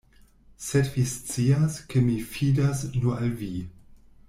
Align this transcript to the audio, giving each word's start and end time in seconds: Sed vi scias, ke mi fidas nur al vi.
Sed 0.67 0.89
vi 0.95 1.03
scias, 1.11 1.77
ke 1.93 2.03
mi 2.07 2.17
fidas 2.33 2.83
nur 2.97 3.15
al 3.21 3.37
vi. 3.45 3.53